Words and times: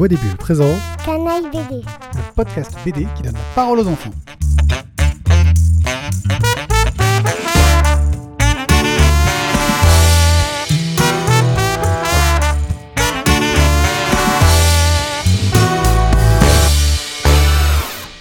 Voix 0.00 0.08
des 0.08 0.16
Bulles 0.16 0.34
présente 0.38 0.80
Canaille 1.04 1.42
BD. 1.52 1.82
le 1.82 2.34
podcast 2.34 2.74
BD 2.86 3.06
qui 3.14 3.22
donne 3.22 3.34
la 3.34 3.40
parole 3.54 3.80
aux 3.80 3.86
enfants. 3.86 4.08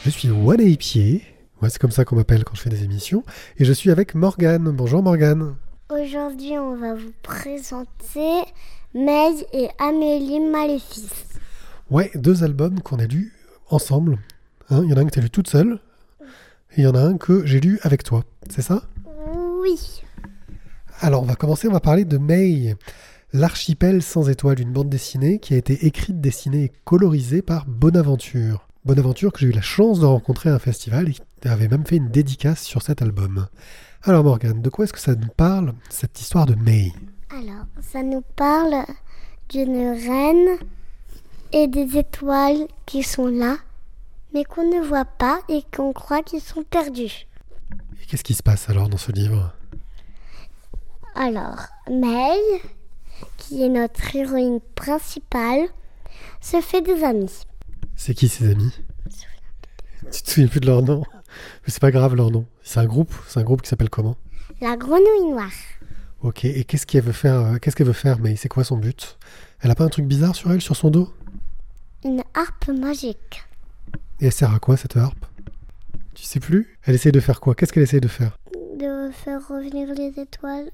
Je 0.04 0.10
suis 0.10 0.30
One 0.32 0.76
Pied. 0.76 1.22
Moi, 1.62 1.70
c'est 1.70 1.80
comme 1.80 1.92
ça 1.92 2.04
qu'on 2.04 2.18
m'appelle 2.18 2.44
quand 2.44 2.56
je 2.56 2.62
fais 2.62 2.70
des 2.70 2.84
émissions. 2.84 3.24
Et 3.58 3.64
je 3.64 3.72
suis 3.72 3.90
avec 3.90 4.16
Morgane. 4.16 4.70
Bonjour 4.72 5.02
Morgane. 5.02 5.56
Aujourd'hui, 5.90 6.58
on 6.60 6.76
va 6.76 6.96
vous 6.96 7.14
présenter 7.24 8.44
May 8.94 9.46
et 9.54 9.70
Amélie 9.80 10.42
Maléfice. 10.42 11.29
Ouais, 11.90 12.12
deux 12.14 12.44
albums 12.44 12.82
qu'on 12.82 13.00
a 13.00 13.06
lus 13.06 13.34
ensemble. 13.70 14.20
Hein, 14.70 14.82
Il 14.84 14.90
y 14.90 14.94
en 14.94 14.98
a 14.98 15.02
un 15.02 15.06
que 15.06 15.12
tu 15.12 15.20
as 15.20 15.24
lu 15.24 15.30
toute 15.30 15.50
seule. 15.50 15.80
Et 16.72 16.82
il 16.82 16.84
y 16.84 16.88
en 16.88 16.94
a 16.94 17.02
un 17.02 17.18
que 17.18 17.46
j'ai 17.46 17.60
lu 17.60 17.80
avec 17.82 18.04
toi. 18.04 18.24
C'est 18.50 18.62
ça? 18.62 18.84
Oui. 19.62 20.04
Alors, 21.02 21.24
on 21.24 21.26
va 21.26 21.36
commencer. 21.36 21.68
On 21.68 21.72
va 21.72 21.80
parler 21.80 22.06
de 22.06 22.18
May. 22.18 22.76
L'archipel 23.34 24.04
sans 24.04 24.30
étoiles, 24.30 24.60
une 24.60 24.72
bande 24.72 24.90
dessinée 24.90 25.40
qui 25.40 25.54
a 25.54 25.58
été 25.58 25.86
écrite, 25.86 26.22
dessinée 26.22 26.66
et 26.66 26.72
colorisée 26.84 27.42
par 27.42 27.66
Bonaventure. 27.66 28.68
Bonaventure 28.86 29.34
que 29.34 29.40
j'ai 29.40 29.48
eu 29.48 29.52
la 29.52 29.62
chance 29.62 30.00
de 30.00 30.06
rencontrer 30.06 30.50
à 30.50 30.56
un 30.56 30.60
festival 30.60 31.10
et 31.10 31.14
qui 31.14 31.48
avait 31.48 31.68
même 31.68 31.86
fait 31.86 31.98
une 31.98 32.10
dédicace 32.10 32.62
sur 32.64 32.82
cet 32.82 33.02
album. 33.02 33.48
Alors 34.04 34.24
Morgane, 34.24 34.62
de 34.62 34.70
quoi 34.70 34.86
est-ce 34.86 34.94
que 34.94 35.00
ça 35.00 35.16
nous 35.16 35.28
parle, 35.28 35.74
cette 35.90 36.20
histoire 36.20 36.46
de 36.46 36.56
May? 36.56 36.92
Alors, 37.30 37.66
ça 37.82 38.02
nous 38.02 38.24
parle 38.36 38.86
d'une 39.50 39.90
reine 39.90 40.58
et 41.52 41.68
des 41.68 41.98
étoiles 41.98 42.68
qui 42.86 43.04
sont 43.04 43.28
là, 43.28 43.58
mais 44.34 44.44
qu'on 44.44 44.70
ne 44.70 44.86
voit 44.86 45.06
pas 45.06 45.42
et 45.50 45.64
qu'on 45.76 45.94
croit 45.94 46.24
qu'ils 46.24 46.42
sont 46.42 46.64
perdus. 46.64 47.28
Et 48.02 48.06
qu'est-ce 48.08 48.24
qui 48.24 48.34
se 48.34 48.44
passe 48.44 48.70
alors 48.70 48.90
dans 48.90 48.98
ce 48.98 49.12
livre? 49.12 49.54
Alors, 51.16 51.60
May, 51.90 52.40
qui 53.38 53.64
est 53.64 53.70
notre 53.70 54.16
héroïne 54.16 54.60
principale, 54.76 55.68
se 56.42 56.62
fait 56.62 56.82
des 56.82 57.04
amis. 57.04 57.44
C'est 57.96 58.14
qui 58.14 58.30
ses 58.30 58.50
amis? 58.52 58.74
Tu 60.12 60.22
te 60.22 60.30
souviens 60.30 60.48
plus 60.48 60.60
de 60.60 60.68
leur 60.68 60.82
nom? 60.82 61.04
Mais 61.64 61.72
c'est 61.72 61.82
pas 61.82 61.92
grave 61.92 62.16
leur 62.16 62.32
nom. 62.32 62.46
C'est 62.64 62.80
un 62.80 62.86
groupe 62.86 63.14
C'est 63.28 63.40
un 63.40 63.44
groupe 63.44 63.62
qui 63.62 63.70
s'appelle 63.70 63.90
comment? 63.90 64.16
La 64.62 64.78
grenouille 64.78 65.32
noire. 65.32 65.52
Ok, 66.22 66.46
et 66.46 66.64
qu'est-ce 66.64 66.86
qu'elle 66.86 67.04
veut 67.04 67.12
faire 67.12 67.36
euh, 67.36 67.58
Qu'est-ce 67.58 67.76
qu'elle 67.76 67.88
veut 67.88 67.94
faire 67.94 68.20
Mais 68.20 68.36
c'est 68.36 68.50
quoi 68.50 68.64
son 68.64 68.78
but? 68.78 69.18
Elle 69.62 69.72
a 69.72 69.76
pas 69.76 69.84
un 69.86 69.90
truc 69.90 70.06
bizarre 70.06 70.36
sur 70.36 70.52
elle, 70.52 70.62
sur 70.62 70.76
son 70.76 70.90
dos? 70.90 71.14
Une 72.06 72.24
harpe 72.34 72.70
magique. 72.70 73.44
Et 74.22 74.28
elle 74.28 74.32
sert 74.32 74.54
à 74.54 74.60
quoi 74.60 74.78
cette 74.78 74.96
harpe? 74.96 75.26
Tu 76.14 76.24
sais 76.24 76.40
plus? 76.40 76.78
Elle 76.84 76.96
essaie 76.96 77.12
de 77.12 77.20
faire 77.20 77.40
quoi? 77.40 77.56
Qu'est-ce 77.56 77.74
qu'elle 77.74 77.84
essaie 77.84 78.00
de 78.00 78.08
faire? 78.08 78.38
De 78.78 79.12
faire 79.12 79.46
revenir 79.48 79.94
les 79.94 80.20
étoiles. 80.20 80.72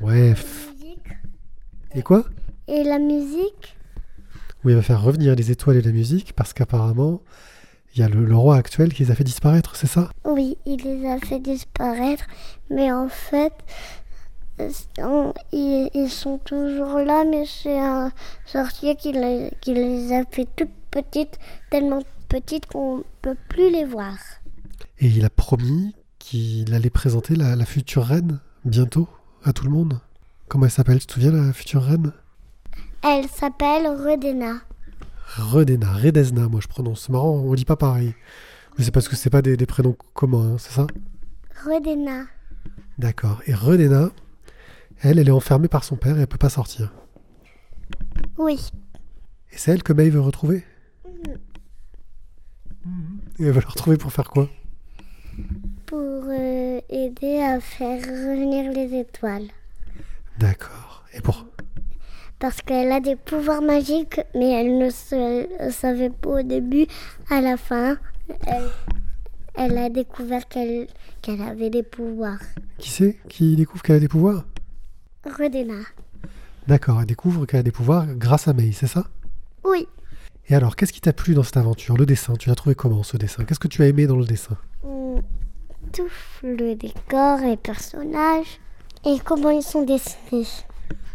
Ouais. 0.00 0.34
Et 1.94 2.02
quoi? 2.02 2.24
Et 2.68 2.84
la 2.84 2.98
musique. 2.98 3.76
Oui, 4.64 4.72
elle 4.72 4.76
va 4.76 4.82
faire 4.82 5.02
revenir 5.02 5.34
les 5.34 5.50
étoiles 5.50 5.76
et 5.76 5.82
la 5.82 5.92
musique 5.92 6.32
parce 6.34 6.52
qu'apparemment, 6.52 7.22
il 7.94 8.00
y 8.00 8.02
a 8.02 8.08
le, 8.08 8.24
le 8.24 8.36
roi 8.36 8.56
actuel 8.56 8.92
qui 8.92 9.04
les 9.04 9.10
a 9.10 9.14
fait 9.14 9.24
disparaître, 9.24 9.74
c'est 9.76 9.86
ça? 9.86 10.10
Oui, 10.24 10.58
il 10.66 10.82
les 10.82 11.08
a 11.08 11.18
fait 11.18 11.40
disparaître, 11.40 12.24
mais 12.70 12.92
en 12.92 13.08
fait, 13.08 13.52
ils, 15.52 15.90
ils 15.94 16.10
sont 16.10 16.38
toujours 16.38 16.98
là, 16.98 17.24
mais 17.24 17.44
c'est 17.46 17.78
un 17.78 18.10
sorcier 18.46 18.96
qui, 18.96 19.12
les- 19.12 19.50
qui 19.60 19.74
les 19.74 20.12
a 20.12 20.24
fait 20.30 20.46
toutes 20.56 20.70
petites, 20.90 21.38
tellement 21.70 22.02
petites 22.28 22.66
qu'on 22.66 22.98
ne 22.98 23.02
peut 23.22 23.36
plus 23.48 23.70
les 23.70 23.84
voir. 23.84 24.14
Et 24.98 25.06
il 25.08 25.24
a 25.24 25.30
promis 25.30 25.94
qu'il 26.18 26.72
allait 26.74 26.90
présenter 26.90 27.36
la, 27.36 27.54
la 27.56 27.64
future 27.66 28.04
reine 28.04 28.40
bientôt 28.64 29.08
à 29.44 29.52
tout 29.52 29.64
le 29.64 29.70
monde. 29.70 30.00
Comment 30.48 30.64
elle 30.66 30.70
s'appelle 30.70 30.98
Tu 31.00 31.06
te 31.06 31.12
souviens 31.14 31.32
la 31.32 31.52
future 31.52 31.82
reine? 31.82 32.12
Elle 33.02 33.28
s'appelle 33.28 33.86
Redena. 33.86 34.54
Redena, 35.36 35.92
Redesna, 35.92 36.48
moi 36.48 36.60
je 36.60 36.68
prononce. 36.68 37.02
C'est 37.06 37.12
marrant, 37.12 37.30
on 37.34 37.54
dit 37.54 37.64
pas 37.64 37.76
pareil. 37.76 38.14
Mais 38.78 38.84
c'est 38.84 38.90
parce 38.90 39.08
que 39.08 39.16
c'est 39.16 39.30
pas 39.30 39.42
des, 39.42 39.56
des 39.56 39.66
prénoms 39.66 39.96
communs, 40.14 40.54
hein, 40.54 40.56
c'est 40.58 40.72
ça? 40.72 40.86
Redena. 41.64 42.24
D'accord. 42.98 43.40
Et 43.46 43.54
Redena, 43.54 44.10
elle, 45.02 45.18
elle 45.18 45.28
est 45.28 45.32
enfermée 45.32 45.68
par 45.68 45.84
son 45.84 45.96
père 45.96 46.16
et 46.18 46.22
elle 46.22 46.26
peut 46.26 46.38
pas 46.38 46.48
sortir. 46.48 46.92
Oui, 48.38 48.58
Et 49.52 49.56
c'est 49.58 49.72
elle 49.72 49.82
que 49.82 49.92
May 49.92 50.10
veut 50.10 50.20
retrouver? 50.20 50.64
Et 53.38 53.44
elle 53.44 53.52
veut 53.52 53.60
la 53.60 53.68
retrouver 53.68 53.96
pour 53.96 54.12
faire 54.12 54.30
quoi? 54.30 54.48
Pour 55.86 56.24
euh, 56.28 56.80
aider 56.88 57.40
à 57.40 57.60
faire 57.60 58.00
revenir 58.00 58.72
les 58.72 59.00
étoiles. 59.00 59.48
D'accord. 60.38 61.04
Et 61.14 61.20
pour? 61.20 61.46
Parce 62.38 62.60
qu'elle 62.60 62.92
a 62.92 63.00
des 63.00 63.16
pouvoirs 63.16 63.62
magiques, 63.62 64.20
mais 64.34 64.52
elle 64.52 64.78
ne 64.78 64.90
se 64.90 65.66
le 65.66 65.70
savait 65.70 66.10
pas 66.10 66.40
au 66.40 66.42
début. 66.42 66.86
À 67.30 67.40
la 67.40 67.56
fin, 67.56 67.96
elle, 68.46 68.68
elle 69.54 69.78
a 69.78 69.88
découvert 69.88 70.46
qu'elle 70.48 70.86
qu'elle 71.22 71.40
avait 71.40 71.70
des 71.70 71.82
pouvoirs. 71.82 72.40
Qui 72.78 72.90
c'est? 72.90 73.16
Qui 73.28 73.56
découvre 73.56 73.82
qu'elle 73.82 73.96
a 73.96 74.00
des 74.00 74.08
pouvoirs? 74.08 74.44
Redena. 75.26 75.82
D'accord, 76.66 77.00
elle 77.00 77.06
découvre 77.06 77.46
qu'elle 77.46 77.60
a 77.60 77.62
des 77.62 77.72
pouvoirs 77.72 78.06
grâce 78.06 78.48
à 78.48 78.52
May, 78.52 78.72
c'est 78.72 78.86
ça? 78.86 79.06
Oui. 79.64 79.88
Et 80.48 80.54
alors, 80.54 80.76
qu'est-ce 80.76 80.92
qui 80.92 81.00
t'a 81.00 81.12
plu 81.12 81.34
dans 81.34 81.42
cette 81.42 81.56
aventure? 81.56 81.96
Le 81.96 82.06
dessin, 82.06 82.34
tu 82.34 82.48
l'as 82.48 82.54
trouvé 82.54 82.74
comment 82.74 83.02
ce 83.02 83.16
dessin? 83.16 83.44
Qu'est-ce 83.44 83.60
que 83.60 83.68
tu 83.68 83.82
as 83.82 83.86
aimé 83.86 84.06
dans 84.06 84.16
le 84.16 84.24
dessin? 84.24 84.56
On 84.84 85.22
tout 85.92 86.08
le 86.42 86.74
décor, 86.74 87.38
les 87.38 87.56
personnages 87.56 88.60
et 89.04 89.18
comment 89.24 89.50
ils 89.50 89.62
sont 89.62 89.84
dessinés. 89.84 90.46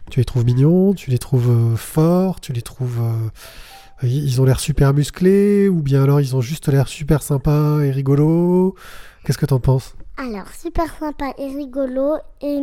Tu 0.10 0.20
les 0.20 0.26
trouves 0.26 0.46
mignons? 0.46 0.94
Tu 0.94 1.10
les 1.10 1.18
trouves 1.18 1.50
euh, 1.50 1.76
forts? 1.76 2.40
Tu 2.40 2.54
les 2.54 2.62
trouves... 2.62 3.00
euh, 3.02 4.08
ils 4.08 4.42
ont 4.42 4.46
l'air 4.46 4.60
super 4.60 4.94
musclés? 4.94 5.70
Ou 5.70 5.82
bien 5.82 6.04
alors 6.04 6.22
ils 6.22 6.36
ont 6.36 6.42
juste 6.42 6.68
l'air 6.70 6.88
super 6.88 7.22
sympas 7.22 7.82
et 7.82 7.92
rigolos 7.92 8.76
Qu'est-ce 9.24 9.38
que 9.38 9.46
t'en 9.46 9.60
penses? 9.60 9.96
Alors, 10.18 10.48
super 10.58 10.94
sympa 11.00 11.34
et 11.38 11.48
rigolo 11.48 12.16
et 12.42 12.58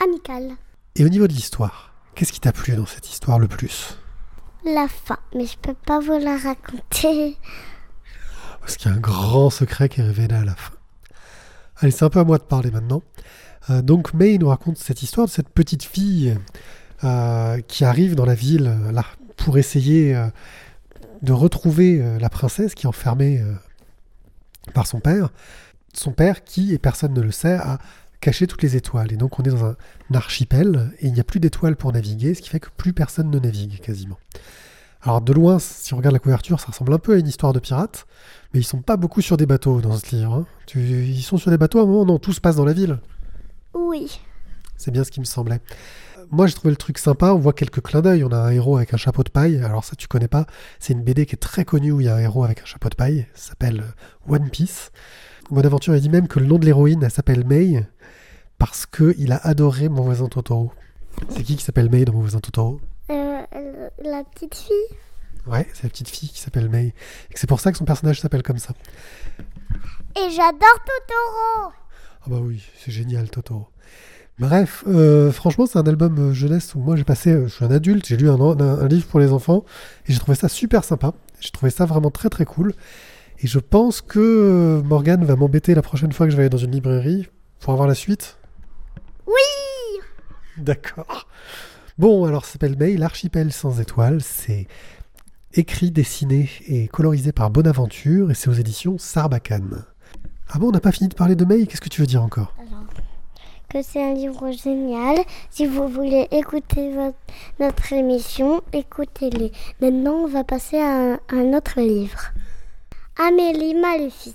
hum, 0.00 0.08
amical. 0.08 0.56
Et 0.94 1.04
au 1.04 1.08
niveau 1.08 1.26
de 1.26 1.32
l'histoire, 1.32 1.94
qu'est-ce 2.14 2.32
qui 2.32 2.40
t'a 2.40 2.52
plu 2.52 2.74
dans 2.74 2.86
cette 2.86 3.08
histoire 3.10 3.38
le 3.38 3.48
plus? 3.48 3.98
La 4.64 4.88
fin, 4.88 5.18
mais 5.34 5.46
je 5.46 5.56
peux 5.58 5.74
pas 5.74 6.00
vous 6.00 6.18
la 6.18 6.36
raconter. 6.36 7.36
Parce 8.60 8.76
qu'il 8.76 8.90
y 8.90 8.94
a 8.94 8.96
un 8.96 9.00
grand 9.00 9.50
secret 9.50 9.88
qui 9.88 10.00
est 10.00 10.04
révélé 10.04 10.34
à 10.34 10.44
la 10.44 10.54
fin. 10.54 10.72
Allez, 11.76 11.92
c'est 11.92 12.04
un 12.04 12.10
peu 12.10 12.20
à 12.20 12.24
moi 12.24 12.38
de 12.38 12.42
parler 12.42 12.70
maintenant. 12.70 13.02
Euh, 13.70 13.82
donc 13.82 14.14
May 14.14 14.38
nous 14.38 14.48
raconte 14.48 14.78
cette 14.78 15.02
histoire 15.02 15.26
de 15.26 15.32
cette 15.32 15.50
petite 15.50 15.84
fille 15.84 16.36
euh, 17.04 17.60
qui 17.60 17.84
arrive 17.84 18.14
dans 18.14 18.24
la 18.24 18.34
ville 18.34 18.68
euh, 18.68 18.90
là 18.90 19.04
pour 19.36 19.58
essayer 19.58 20.16
euh, 20.16 20.28
de 21.20 21.32
retrouver 21.34 22.18
la 22.18 22.30
princesse 22.30 22.74
qui 22.74 22.86
est 22.86 22.88
enfermée 22.88 23.42
par 24.74 24.86
son 24.86 25.00
père. 25.00 25.30
Son 25.94 26.12
père 26.12 26.44
qui, 26.44 26.74
et 26.74 26.78
personne 26.78 27.14
ne 27.14 27.22
le 27.22 27.32
sait, 27.32 27.54
a 27.54 27.78
caché 28.26 28.48
toutes 28.48 28.62
les 28.64 28.74
étoiles. 28.74 29.12
Et 29.12 29.16
donc 29.16 29.38
on 29.38 29.44
est 29.44 29.50
dans 29.50 29.64
un, 29.64 29.76
archipel 30.12 30.90
et 30.98 31.06
il 31.06 31.12
n'y 31.12 31.20
a 31.20 31.24
plus 31.24 31.38
d'étoiles 31.38 31.76
pour 31.76 31.92
naviguer, 31.92 32.34
ce 32.34 32.42
qui 32.42 32.48
fait 32.48 32.58
que 32.58 32.70
plus 32.76 32.92
personne 32.92 33.30
ne 33.30 33.38
navigue 33.38 33.80
quasiment. 33.80 34.18
Alors 35.00 35.20
de 35.20 35.32
loin, 35.32 35.60
si 35.60 35.94
on 35.94 35.98
regarde 35.98 36.12
la 36.12 36.18
couverture, 36.18 36.58
ça 36.58 36.66
ressemble 36.68 36.92
un 36.92 36.98
peu 36.98 37.14
à 37.14 37.18
une 37.18 37.28
histoire 37.28 37.52
de 37.52 37.60
pirates, 37.60 38.04
mais 38.52 38.58
ils 38.58 38.64
sont 38.64 38.82
pas 38.82 38.96
beaucoup 38.96 39.20
sur 39.20 39.36
des 39.36 39.46
bateaux 39.46 39.80
dans 39.80 39.96
ce 39.96 40.16
livre. 40.16 40.34
hein. 40.34 40.46
Tu- 40.66 41.04
ils 41.04 41.22
sont 41.22 41.36
sur 41.36 41.52
des 41.52 41.56
bateaux 41.56 41.78
à 41.78 41.82
un 41.82 41.86
moment, 41.86 42.04
non, 42.04 42.18
tout 42.18 42.32
se 42.32 42.40
passe 42.40 42.56
dans 42.56 42.64
la 42.64 42.72
ville. 42.72 42.98
Oui. 43.74 44.20
C'est 44.76 44.90
bien 44.90 45.04
ce 45.04 45.12
qui 45.12 45.20
me 45.20 45.24
semblait. 45.24 45.60
Moi, 46.32 46.48
j'ai 46.48 46.54
trouvé 46.54 46.70
le 46.70 46.76
truc 46.76 46.98
sympa. 46.98 47.32
On 47.32 47.38
voit 47.38 47.52
quelques 47.52 47.80
clins 47.80 48.02
d'œil. 48.02 48.24
On 48.24 48.32
a 48.32 48.38
un 48.38 48.50
héros 48.50 48.76
avec 48.76 48.92
un 48.92 48.96
chapeau 48.96 49.22
de 49.22 49.30
paille. 49.30 49.58
Alors 49.62 49.84
ça, 49.84 49.94
tu 49.94 50.08
connais 50.08 50.26
pas. 50.26 50.46
C'est 50.80 50.92
une 50.92 51.04
BD 51.04 51.24
qui 51.24 51.36
est 51.36 51.38
très 51.38 51.64
connue 51.64 51.92
où 51.92 52.00
il 52.00 52.06
y 52.06 52.08
a 52.08 52.16
un 52.16 52.18
héros 52.18 52.42
avec 52.42 52.60
un 52.62 52.64
chapeau 52.64 52.88
de 52.88 52.96
paille. 52.96 53.26
Ça 53.34 53.50
s'appelle 53.50 53.82
euh, 53.82 54.34
One 54.34 54.50
Piece. 54.50 54.90
Bonaventure 55.50 55.94
a 55.94 56.00
dit 56.00 56.10
même 56.10 56.26
que 56.26 56.40
le 56.40 56.46
nom 56.46 56.58
de 56.58 56.64
l'héroïne, 56.64 57.04
elle 57.04 57.10
s'appelle 57.10 57.46
May 57.46 57.86
parce 58.58 58.86
que 58.86 59.14
il 59.18 59.32
a 59.32 59.36
adoré 59.38 59.88
Mon 59.88 60.02
voisin 60.02 60.28
Totoro. 60.28 60.72
C'est 61.30 61.42
qui 61.42 61.56
qui 61.56 61.64
s'appelle 61.64 61.90
May 61.90 62.04
dans 62.04 62.12
Mon 62.12 62.20
voisin 62.20 62.40
Totoro? 62.40 62.80
Euh, 63.10 63.42
la 64.02 64.24
petite 64.24 64.54
fille 64.54 64.96
Ouais, 65.46 65.66
c'est 65.74 65.84
la 65.84 65.88
petite 65.90 66.08
fille 66.08 66.28
qui 66.28 66.40
s'appelle 66.40 66.68
May. 66.68 66.86
Et 67.30 67.34
c'est 67.36 67.46
pour 67.46 67.60
ça 67.60 67.70
que 67.72 67.78
son 67.78 67.84
personnage 67.84 68.20
s'appelle 68.20 68.42
comme 68.42 68.58
ça. 68.58 68.74
Et 70.16 70.30
j'adore 70.30 70.78
Totoro 70.84 71.72
Ah 72.22 72.26
bah 72.26 72.38
oui, 72.42 72.62
c'est 72.78 72.90
génial 72.90 73.30
Totoro. 73.30 73.68
Bref, 74.38 74.84
euh, 74.86 75.32
franchement, 75.32 75.64
c'est 75.66 75.78
un 75.78 75.86
album 75.86 76.18
euh, 76.18 76.32
jeunesse 76.34 76.74
où 76.74 76.80
moi 76.80 76.94
j'ai 76.96 77.04
passé, 77.04 77.30
euh, 77.30 77.46
je 77.48 77.54
suis 77.54 77.64
un 77.64 77.70
adulte, 77.70 78.04
j'ai 78.06 78.16
lu 78.18 78.28
un, 78.28 78.38
un- 78.38 78.60
un 78.60 78.88
livre 78.88 79.06
pour 79.06 79.18
les 79.20 79.32
enfants 79.32 79.64
et 80.06 80.12
j'ai 80.12 80.18
trouvé 80.18 80.36
ça 80.36 80.48
super 80.48 80.84
sympa. 80.84 81.14
J'ai 81.40 81.50
trouvé 81.50 81.70
ça 81.70 81.86
vraiment 81.86 82.10
très 82.10 82.28
très 82.28 82.44
cool. 82.44 82.74
Et 83.38 83.46
je 83.46 83.58
pense 83.58 84.00
que 84.02 84.82
Morgane 84.84 85.24
va 85.24 85.36
m'embêter 85.36 85.74
la 85.74 85.82
prochaine 85.82 86.12
fois 86.12 86.26
que 86.26 86.32
je 86.32 86.36
vais 86.36 86.42
aller 86.44 86.50
dans 86.50 86.56
une 86.58 86.72
librairie 86.72 87.28
pour 87.60 87.72
avoir 87.72 87.88
la 87.88 87.94
suite. 87.94 88.36
Oui 89.26 90.00
D'accord. 90.58 91.26
Bon, 91.98 92.24
alors 92.24 92.44
ça 92.44 92.52
s'appelle 92.52 92.76
May, 92.78 92.96
l'archipel 92.96 93.52
sans 93.52 93.80
étoiles. 93.80 94.20
C'est 94.22 94.66
écrit, 95.54 95.90
dessiné 95.90 96.50
et 96.66 96.88
colorisé 96.88 97.32
par 97.32 97.50
Bonaventure 97.50 98.30
et 98.30 98.34
c'est 98.34 98.48
aux 98.50 98.54
éditions 98.54 98.98
Sarbacane. 98.98 99.84
Ah 100.48 100.58
bon, 100.58 100.68
on 100.68 100.72
n'a 100.72 100.80
pas 100.80 100.92
fini 100.92 101.08
de 101.08 101.14
parler 101.14 101.34
de 101.34 101.44
May, 101.44 101.66
qu'est-ce 101.66 101.80
que 101.80 101.88
tu 101.88 102.00
veux 102.00 102.06
dire 102.06 102.22
encore? 102.22 102.54
Alors, 102.58 102.84
que 103.68 103.82
c'est 103.82 104.02
un 104.02 104.14
livre 104.14 104.52
génial. 104.52 105.16
Si 105.50 105.66
vous 105.66 105.88
voulez 105.88 106.28
écouter 106.30 106.94
votre- 106.94 107.16
notre 107.58 107.92
émission, 107.92 108.62
écoutez-les. 108.72 109.50
Maintenant, 109.80 110.14
on 110.24 110.28
va 110.28 110.44
passer 110.44 110.78
à 110.78 111.14
un, 111.14 111.18
un 111.30 111.52
autre 111.56 111.80
livre. 111.80 112.32
Amélie 113.18 113.74
Maléfice. 113.74 114.34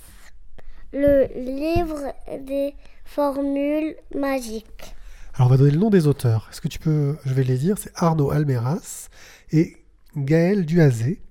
Le 0.93 1.27
livre 1.35 2.13
des 2.45 2.75
formules 3.05 3.95
magiques. 4.15 4.95
Alors 5.33 5.47
on 5.47 5.51
va 5.51 5.57
donner 5.57 5.71
le 5.71 5.77
nom 5.77 5.89
des 5.89 6.07
auteurs. 6.07 6.47
Est-ce 6.51 6.59
que 6.59 6.67
tu 6.67 6.79
peux, 6.79 7.17
je 7.25 7.33
vais 7.33 7.43
les 7.43 7.57
dire, 7.57 7.77
c'est 7.77 7.91
Arnaud 7.95 8.31
Almeras 8.31 9.07
et 9.51 9.77
Gaël 10.17 10.65
Duazé. 10.65 11.21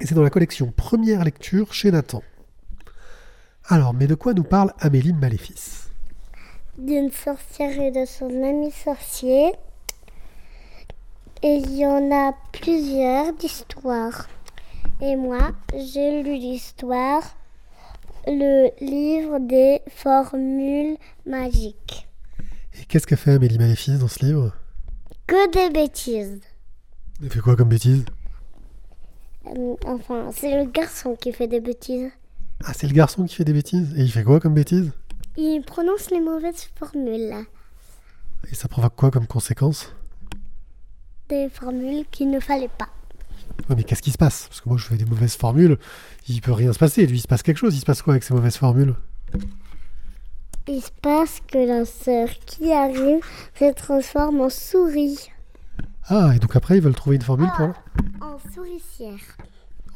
Et 0.00 0.06
c'est 0.06 0.14
dans 0.14 0.22
la 0.22 0.30
collection 0.30 0.72
Première 0.76 1.24
lecture 1.24 1.72
chez 1.72 1.90
Nathan. 1.90 2.22
Alors, 3.66 3.94
mais 3.94 4.06
de 4.06 4.14
quoi 4.14 4.34
nous 4.34 4.44
parle 4.44 4.74
Amélie 4.78 5.14
Maléfice? 5.14 5.88
D'une 6.76 7.10
sorcière 7.10 7.80
et 7.80 7.90
de 7.90 8.04
son 8.04 8.42
ami 8.42 8.70
sorcier. 8.70 9.52
Et 11.42 11.54
il 11.56 11.76
y 11.76 11.86
en 11.86 12.12
a 12.12 12.34
plusieurs 12.52 13.32
d'histoires. 13.34 14.28
Et 15.00 15.16
moi, 15.16 15.52
j'ai 15.72 16.22
lu 16.22 16.34
l'histoire, 16.34 17.22
le 18.26 18.70
livre 18.84 19.38
des 19.40 19.80
formules 19.88 20.96
magiques. 21.26 22.08
Et 22.80 22.84
qu'est-ce 22.86 23.06
qu'a 23.06 23.16
fait 23.16 23.32
Amélie 23.32 23.58
Maléfice 23.58 23.98
dans 23.98 24.08
ce 24.08 24.24
livre? 24.24 24.52
Que 25.26 25.50
des 25.52 25.72
bêtises. 25.72 26.40
Elle 27.22 27.30
fait 27.30 27.40
quoi 27.40 27.56
comme 27.56 27.68
bêtise? 27.68 28.04
Euh, 29.46 29.76
Enfin, 29.86 30.30
c'est 30.34 30.56
le 30.56 30.70
garçon 30.70 31.16
qui 31.16 31.32
fait 31.32 31.46
des 31.48 31.60
bêtises. 31.60 32.10
Ah, 32.64 32.72
c'est 32.74 32.86
le 32.86 32.92
garçon 32.94 33.24
qui 33.24 33.34
fait 33.34 33.44
des 33.44 33.52
bêtises? 33.52 33.94
Et 33.96 34.02
il 34.02 34.10
fait 34.10 34.24
quoi 34.24 34.40
comme 34.40 34.54
bêtise? 34.54 34.90
Il 35.36 35.62
prononce 35.62 36.10
les 36.10 36.20
mauvaises 36.20 36.68
formules. 36.76 37.34
Et 38.50 38.54
ça 38.54 38.68
provoque 38.68 38.94
quoi 38.96 39.10
comme 39.10 39.26
conséquence? 39.26 39.92
Des 41.28 41.48
formules 41.48 42.04
qu'il 42.10 42.30
ne 42.30 42.40
fallait 42.40 42.68
pas. 42.68 42.88
Ouais, 43.68 43.76
mais 43.76 43.84
qu'est-ce 43.84 44.02
qui 44.02 44.10
se 44.10 44.18
passe? 44.18 44.46
Parce 44.48 44.60
que 44.60 44.68
moi, 44.68 44.78
je 44.78 44.84
fais 44.86 44.96
des 44.96 45.04
mauvaises 45.04 45.36
formules. 45.36 45.78
Il 46.28 46.40
peut 46.40 46.52
rien 46.52 46.72
se 46.72 46.78
passer. 46.78 47.06
Lui, 47.06 47.16
il 47.18 47.20
se 47.20 47.28
passe 47.28 47.42
quelque 47.42 47.58
chose. 47.58 47.74
Il 47.74 47.80
se 47.80 47.86
passe 47.86 48.02
quoi 48.02 48.14
avec 48.14 48.22
ces 48.24 48.34
mauvaises 48.34 48.56
formules? 48.56 48.94
Il 50.68 50.80
se 50.82 50.90
passe 51.02 51.40
que 51.46 51.58
la 51.58 51.84
sœur 51.84 52.28
qui 52.46 52.72
arrive 52.72 53.20
se 53.58 53.72
transforme 53.74 54.40
en 54.40 54.48
souris. 54.50 55.30
Ah, 56.08 56.32
et 56.34 56.38
donc 56.38 56.56
après, 56.56 56.76
ils 56.78 56.82
veulent 56.82 56.94
trouver 56.94 57.16
une 57.16 57.22
formule 57.22 57.48
pour 57.56 57.66
la- 57.68 58.26
En 58.26 58.38
souricière. 58.54 59.18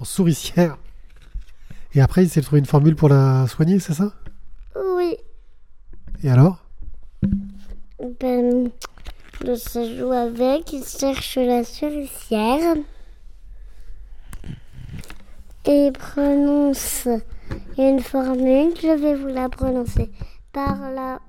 en 0.00 0.04
souricière. 0.04 0.76
Et 1.94 2.00
après, 2.00 2.22
ils 2.22 2.26
essaient 2.26 2.40
de 2.40 2.44
trouver 2.46 2.60
une 2.60 2.66
formule 2.66 2.96
pour 2.96 3.08
la 3.08 3.46
soigner, 3.48 3.78
c'est 3.80 3.94
ça? 3.94 4.12
Oui. 4.96 5.16
Et 6.22 6.30
alors? 6.30 6.64
Ben, 8.20 8.70
de 9.44 9.54
se 9.54 9.98
joue 9.98 10.12
avec, 10.12 10.72
il 10.72 10.84
cherche 10.84 11.36
la 11.36 11.64
souricière. 11.64 12.76
Et 15.64 15.90
prononce 15.92 17.08
une 17.76 18.00
formule, 18.00 18.74
je 18.80 18.96
vais 18.96 19.14
vous 19.14 19.26
la 19.26 19.48
prononcer. 19.48 20.10
Par, 20.52 20.90
la, 20.90 21.20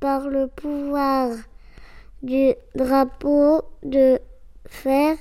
par 0.00 0.28
le 0.28 0.46
pouvoir 0.46 1.30
du 2.22 2.54
drapeau 2.74 3.62
de 3.82 4.20
fer, 4.66 5.16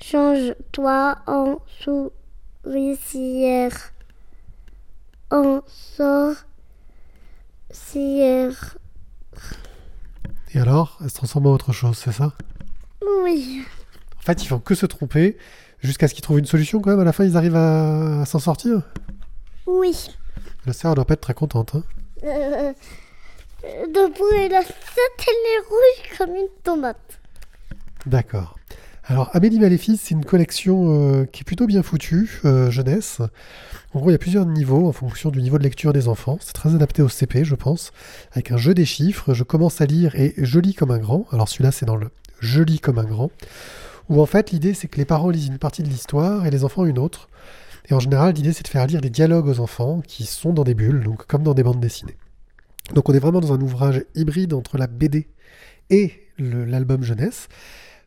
change-toi 0.00 1.18
en 1.26 1.58
souricière. 2.64 3.92
En 5.30 5.60
sorcière. 5.66 6.46
Et 10.54 10.60
alors 10.60 10.98
Elle 11.02 11.10
se 11.10 11.14
transforme 11.14 11.46
en 11.46 11.52
autre 11.52 11.72
chose, 11.72 11.98
c'est 11.98 12.12
ça? 12.12 12.32
Oui. 13.22 13.64
En 14.16 14.20
fait, 14.22 14.42
ils 14.42 14.46
font 14.46 14.58
que 14.58 14.74
se 14.74 14.86
tromper 14.86 15.36
jusqu'à 15.80 16.08
ce 16.08 16.14
qu'ils 16.14 16.22
trouvent 16.22 16.38
une 16.38 16.46
solution 16.46 16.80
quand 16.80 16.90
même. 16.90 17.00
À 17.00 17.04
la 17.04 17.12
fin, 17.12 17.24
ils 17.24 17.36
arrivent 17.36 17.56
à, 17.56 18.22
à 18.22 18.24
s'en 18.26 18.38
sortir. 18.38 18.82
Oui. 19.66 20.10
La 20.66 20.72
sœur 20.72 20.94
doit 20.94 21.04
pas 21.04 21.14
être 21.14 21.20
très 21.20 21.34
contente. 21.34 21.74
Hein. 21.74 21.82
Euh, 22.24 22.72
debout 23.86 24.34
et 24.36 24.48
la 24.48 24.62
tête, 24.62 25.26
elle 25.26 25.34
est 25.34 25.68
rouge 25.68 26.18
comme 26.18 26.36
une 26.36 26.48
tomate. 26.62 27.20
D'accord. 28.06 28.56
Alors, 29.04 29.30
Amélie 29.34 29.60
Maléfice, 29.60 30.00
c'est 30.02 30.14
une 30.14 30.24
collection 30.24 31.20
euh, 31.20 31.24
qui 31.26 31.42
est 31.42 31.44
plutôt 31.44 31.66
bien 31.66 31.84
foutue, 31.84 32.40
euh, 32.44 32.70
jeunesse. 32.70 33.20
En 33.94 34.00
gros, 34.00 34.10
il 34.10 34.12
y 34.12 34.16
a 34.16 34.18
plusieurs 34.18 34.46
niveaux 34.46 34.88
en 34.88 34.92
fonction 34.92 35.30
du 35.30 35.40
niveau 35.40 35.58
de 35.58 35.62
lecture 35.62 35.92
des 35.92 36.08
enfants. 36.08 36.38
C'est 36.40 36.52
très 36.52 36.74
adapté 36.74 37.02
au 37.02 37.08
CP, 37.08 37.44
je 37.44 37.54
pense, 37.54 37.92
avec 38.32 38.50
un 38.50 38.56
jeu 38.56 38.74
des 38.74 38.84
chiffres. 38.84 39.32
Je 39.32 39.44
commence 39.44 39.80
à 39.80 39.86
lire 39.86 40.16
et 40.16 40.34
je 40.38 40.58
lis 40.58 40.74
comme 40.74 40.90
un 40.90 40.98
grand. 40.98 41.26
Alors, 41.30 41.48
celui-là, 41.48 41.70
c'est 41.70 41.86
dans 41.86 41.96
le 41.96 42.10
je 42.40 42.62
lis 42.62 42.80
comme 42.80 42.98
un 42.98 43.04
grand. 43.04 43.30
Où 44.08 44.20
en 44.20 44.26
fait, 44.26 44.50
l'idée, 44.52 44.74
c'est 44.74 44.88
que 44.88 44.98
les 44.98 45.04
parents 45.04 45.30
lisent 45.30 45.48
une 45.48 45.58
partie 45.58 45.82
de 45.82 45.88
l'histoire 45.88 46.46
et 46.46 46.50
les 46.50 46.64
enfants 46.64 46.84
une 46.84 46.98
autre. 46.98 47.28
Et 47.88 47.94
en 47.94 48.00
général, 48.00 48.34
l'idée, 48.34 48.52
c'est 48.52 48.64
de 48.64 48.68
faire 48.68 48.86
lire 48.86 49.00
des 49.00 49.10
dialogues 49.10 49.46
aux 49.46 49.60
enfants 49.60 50.00
qui 50.06 50.24
sont 50.24 50.52
dans 50.52 50.64
des 50.64 50.74
bulles, 50.74 51.02
donc 51.02 51.26
comme 51.26 51.42
dans 51.42 51.54
des 51.54 51.62
bandes 51.62 51.80
dessinées. 51.80 52.16
Donc, 52.94 53.08
on 53.08 53.12
est 53.14 53.18
vraiment 53.18 53.40
dans 53.40 53.52
un 53.52 53.60
ouvrage 53.60 54.04
hybride 54.14 54.54
entre 54.54 54.78
la 54.78 54.86
BD 54.86 55.28
et 55.90 56.12
l'album 56.38 57.02
jeunesse. 57.02 57.48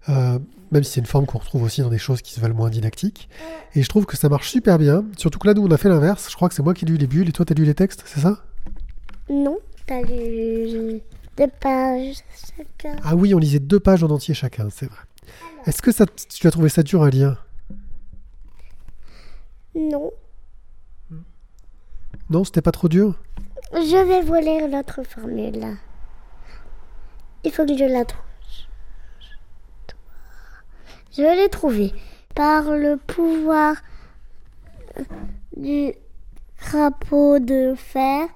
Euh, 0.08 0.40
même 0.72 0.84
si 0.84 0.94
c'est 0.94 1.00
une 1.02 1.06
forme 1.06 1.26
qu'on 1.26 1.40
retrouve 1.40 1.64
aussi 1.64 1.82
dans 1.82 1.90
des 1.90 1.98
choses 1.98 2.22
qui 2.22 2.34
se 2.34 2.40
veulent 2.40 2.54
moins 2.54 2.70
didactiques. 2.70 3.30
Et 3.76 3.84
je 3.84 3.90
trouve 3.90 4.06
que 4.06 4.16
ça 4.16 4.30
marche 4.30 4.50
super 4.50 4.78
bien. 4.78 5.04
Surtout 5.18 5.40
que 5.40 5.48
là, 5.48 5.54
nous, 5.54 5.66
on 5.66 5.72
a 5.72 5.78
fait 5.78 5.90
l'inverse. 5.90 6.28
Je 6.30 6.36
crois 6.36 6.48
que 6.48 6.56
c'est 6.56 6.64
moi 6.64 6.74
qui 6.74 6.86
ai 6.86 6.88
lu 6.88 6.98
les 6.98 7.08
bulles 7.08 7.28
et 7.28 7.32
toi, 7.32 7.46
t'as 7.46 7.56
lu 7.56 7.66
les 7.66 7.74
textes, 7.74 8.04
c'est 8.06 8.22
ça? 8.22 8.44
Non, 9.30 9.58
t'as 9.86 10.02
lu 10.02 11.02
deux 11.38 11.48
pages 11.60 12.18
chacun. 12.58 12.96
Ah 13.04 13.16
oui, 13.16 13.34
on 13.34 13.40
lisait 13.40 13.60
deux 13.60 13.80
pages 13.80 14.04
en 14.04 14.10
entier 14.10 14.34
chacun, 14.34 14.70
c'est 14.72 14.88
vrai. 14.88 15.00
Est-ce 15.66 15.82
que 15.82 15.92
ça, 15.92 16.06
tu 16.08 16.48
as 16.48 16.52
trouvé 16.52 16.70
ça 16.70 16.84
dur 16.84 17.04
à 17.04 17.10
lire 17.10 17.46
Non. 19.76 20.12
Non, 22.30 22.44
c'était 22.44 22.62
pas 22.62 22.72
trop 22.72 22.88
dur? 22.88 23.20
Je 23.74 24.08
vais 24.08 24.22
vous 24.22 24.36
lire 24.36 24.68
l'autre 24.68 25.04
formule. 25.04 25.60
là. 25.60 25.74
Il 27.44 27.52
faut 27.52 27.66
que 27.66 27.78
je 27.78 27.86
la 27.86 28.06
trouve. 28.06 28.22
Je 31.16 31.24
l'ai 31.24 31.50
trouvée. 31.50 31.94
Par 32.36 32.72
le 32.72 32.98
pouvoir 32.98 33.76
du 35.58 35.94
crapaud 36.58 37.40
de 37.40 37.74
fer, 37.76 38.28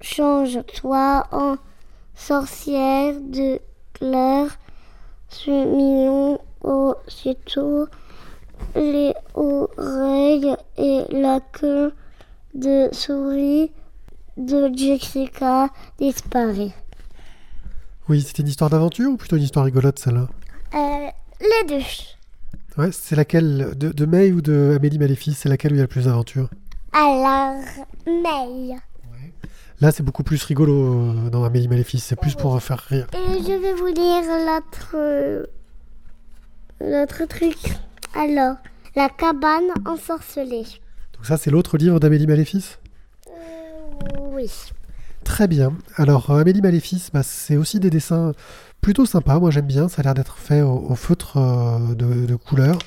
change-toi 0.00 1.26
en 1.32 1.56
sorcière 2.14 3.20
de 3.20 3.60
clair, 3.92 4.56
mignon 5.48 6.38
aussitôt 6.62 7.86
les 8.74 9.12
oreilles 9.34 10.54
et 10.78 11.02
la 11.10 11.40
queue 11.52 11.92
de 12.54 12.88
souris 12.92 13.70
de 14.36 14.70
Jessica 14.74 15.68
disparaît. 15.98 16.72
Oui, 18.08 18.20
c'était 18.22 18.42
une 18.42 18.48
histoire 18.48 18.70
d'aventure 18.70 19.10
ou 19.10 19.16
plutôt 19.16 19.36
une 19.36 19.42
histoire 19.42 19.64
rigolote, 19.64 19.98
celle-là 19.98 20.28
Euh, 20.74 21.08
les 21.40 21.68
deux. 21.68 21.84
Ouais, 22.76 22.90
c'est 22.92 23.16
laquelle 23.16 23.72
de, 23.76 23.92
de 23.92 24.06
May 24.06 24.32
ou 24.32 24.40
de 24.40 24.74
Amélie 24.76 24.98
Maléfice 24.98 25.38
C'est 25.38 25.48
laquelle 25.48 25.72
où 25.72 25.74
il 25.76 25.78
y 25.78 25.80
a 25.80 25.84
le 25.84 25.88
plus 25.88 26.06
d'aventure? 26.06 26.48
Alors, 26.92 27.60
May. 28.06 28.76
Là, 29.80 29.90
c'est 29.92 30.02
beaucoup 30.02 30.22
plus 30.22 30.42
rigolo 30.44 30.72
euh, 30.72 31.30
dans 31.30 31.44
Amélie 31.44 31.68
Maléfice. 31.68 32.04
C'est 32.04 32.16
plus 32.16 32.34
pour 32.34 32.60
faire 32.62 32.78
rire. 32.88 33.06
Et 33.12 33.42
je 33.42 33.52
vais 33.60 33.74
vous 33.74 33.86
lire 33.86 34.22
l'autre. 34.46 34.96
l'autre 36.80 37.24
truc. 37.28 37.58
Alors, 38.14 38.56
la 38.94 39.08
cabane 39.08 39.70
ensorcelée. 39.86 40.64
Donc 41.14 41.26
ça, 41.26 41.36
c'est 41.36 41.50
l'autre 41.50 41.76
livre 41.76 41.98
d'Amélie 41.98 42.26
Maléfice? 42.26 42.78
Euh, 43.28 43.32
oui. 44.32 44.50
Très 45.24 45.48
bien. 45.48 45.72
Alors, 45.96 46.30
euh, 46.30 46.40
Amélie 46.40 46.60
Maléfice, 46.60 47.10
bah, 47.12 47.22
c'est 47.22 47.56
aussi 47.56 47.80
des 47.80 47.90
dessins 47.90 48.32
plutôt 48.80 49.06
sympas. 49.06 49.40
Moi, 49.40 49.50
j'aime 49.50 49.66
bien. 49.66 49.88
Ça 49.88 50.00
a 50.00 50.04
l'air 50.04 50.14
d'être 50.14 50.36
fait 50.36 50.62
au, 50.62 50.86
au 50.88 50.94
feutre 50.94 51.36
euh, 51.36 51.94
de, 51.94 52.26
de 52.26 52.36
couleur. 52.36 52.78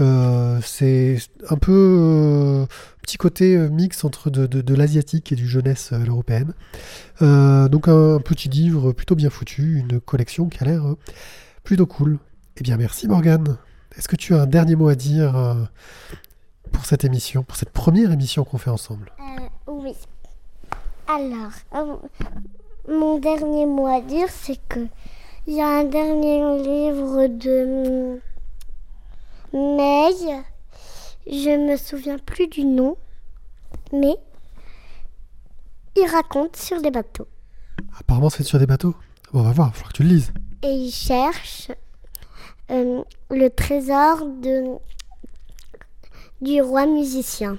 Euh, 0.00 0.58
c'est 0.64 1.18
un 1.50 1.56
peu 1.56 1.72
euh, 1.72 2.66
petit 3.02 3.16
côté 3.16 3.56
euh, 3.56 3.68
mix 3.68 4.04
entre 4.04 4.28
de, 4.28 4.46
de- 4.46 4.74
l'asiatique 4.74 5.30
et 5.30 5.36
du 5.36 5.46
jeunesse. 5.46 5.92
Euh, 7.22 7.68
donc 7.68 7.86
un 7.88 8.18
petit 8.18 8.48
livre 8.48 8.92
plutôt 8.92 9.14
bien 9.14 9.30
foutu, 9.30 9.78
une 9.78 10.00
collection 10.00 10.48
qui 10.48 10.62
a 10.62 10.66
l'air 10.66 10.82
plutôt 11.62 11.86
cool. 11.86 12.18
Eh 12.56 12.62
bien, 12.62 12.76
merci 12.76 13.06
Morgane. 13.06 13.56
Est-ce 13.96 14.08
que 14.08 14.16
tu 14.16 14.34
as 14.34 14.42
un 14.42 14.46
dernier 14.46 14.74
mot 14.74 14.88
à 14.88 14.96
dire 14.96 15.68
pour 16.72 16.84
cette 16.86 17.04
émission, 17.04 17.44
pour 17.44 17.56
cette 17.56 17.70
première 17.70 18.10
émission 18.10 18.44
qu'on 18.44 18.58
fait 18.58 18.70
ensemble? 18.70 19.12
Oui. 19.68 19.94
Alors, 21.06 22.00
mon 22.88 23.18
dernier 23.18 23.66
mot 23.66 23.86
à 23.86 24.00
dire, 24.00 24.26
c'est 24.28 24.58
que 24.68 24.80
il 25.46 25.54
y 25.54 25.60
a 25.60 25.68
un 25.68 25.84
dernier 25.84 26.40
livre 26.62 27.26
de 27.28 28.18
May 29.54 30.42
Je 31.28 31.70
me 31.70 31.76
souviens 31.76 32.18
plus 32.18 32.48
du 32.48 32.64
nom, 32.64 32.96
mais 33.92 34.16
il 35.96 36.06
raconte 36.10 36.56
sur 36.56 36.82
des 36.82 36.90
bateaux. 36.90 37.28
Apparemment, 38.00 38.30
c'est 38.30 38.42
sur 38.42 38.58
des 38.58 38.66
bateaux. 38.66 38.96
Bon, 39.32 39.40
on 39.40 39.42
va 39.44 39.52
voir, 39.52 39.70
il 39.72 39.76
faudra 39.76 39.92
que 39.92 39.96
tu 39.96 40.02
le 40.02 40.08
lises. 40.08 40.32
Et 40.64 40.72
il 40.72 40.90
cherche 40.90 41.70
euh, 42.72 43.02
le 43.30 43.48
trésor 43.48 44.26
de, 44.26 44.76
du 46.40 46.60
roi 46.60 46.86
musicien. 46.86 47.56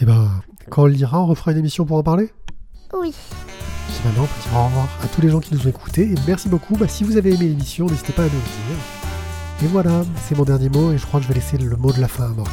Et 0.00 0.04
ben, 0.04 0.30
quand 0.70 0.82
on 0.84 0.86
le 0.86 0.92
lira, 0.92 1.20
on 1.20 1.26
refera 1.26 1.50
une 1.50 1.58
émission 1.58 1.84
pour 1.84 1.96
en 1.96 2.04
parler? 2.04 2.30
Oui. 2.94 3.12
Puis 3.88 3.96
maintenant, 4.04 4.22
on 4.22 4.26
peut 4.26 4.48
dire 4.48 4.56
au 4.56 4.64
revoir 4.66 4.88
à 5.02 5.08
tous 5.08 5.20
les 5.20 5.30
gens 5.30 5.40
qui 5.40 5.52
nous 5.52 5.66
ont 5.66 5.70
écoutés. 5.70 6.12
Et 6.12 6.14
merci 6.28 6.48
beaucoup. 6.48 6.76
Bah, 6.76 6.86
si 6.86 7.02
vous 7.02 7.16
avez 7.16 7.34
aimé 7.34 7.48
l'émission, 7.48 7.86
n'hésitez 7.86 8.12
pas 8.12 8.22
à 8.22 8.26
nous 8.26 8.32
le 8.32 8.38
dire. 8.38 8.95
Et 9.62 9.66
voilà, 9.68 10.04
c'est 10.26 10.36
mon 10.36 10.44
dernier 10.44 10.68
mot 10.68 10.92
et 10.92 10.98
je 10.98 11.06
crois 11.06 11.18
que 11.18 11.24
je 11.24 11.28
vais 11.28 11.40
laisser 11.40 11.56
le 11.56 11.76
mot 11.76 11.90
de 11.90 12.00
la 12.00 12.08
fin 12.08 12.24
à 12.24 12.28
Morgane. 12.28 12.52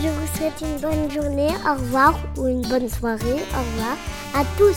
Je 0.00 0.08
vous 0.08 0.36
souhaite 0.36 0.60
une 0.62 0.80
bonne 0.80 1.10
journée, 1.10 1.48
au 1.66 1.74
revoir, 1.74 2.18
ou 2.36 2.46
une 2.46 2.62
bonne 2.62 2.88
soirée, 2.88 3.42
au 3.54 3.58
revoir 3.58 3.96
à 4.34 4.44
tous. 4.56 4.76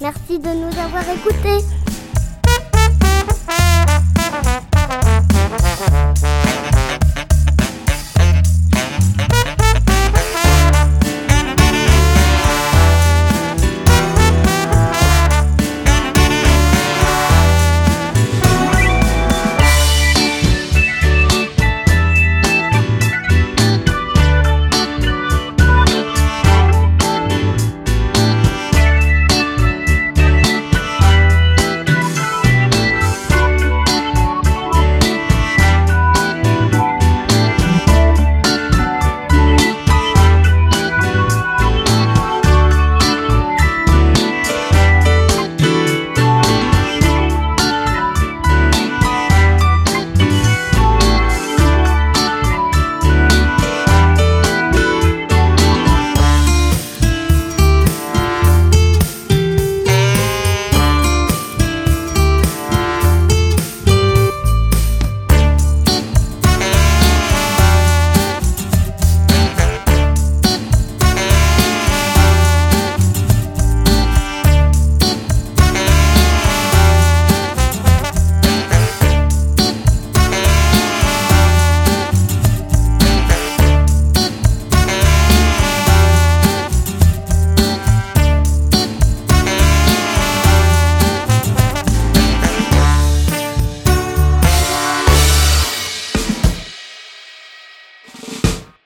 Merci 0.00 0.38
de 0.38 0.48
nous 0.48 0.78
avoir 0.78 1.02
écoutés. 1.10 1.64